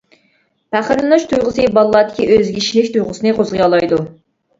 [0.75, 4.01] پەخىرلىنىش تۇيغۇسى بالىلاردىكى ئۆزىگە ئىشىنىش تۇيغۇسىنى قوزغىيالايدۇ.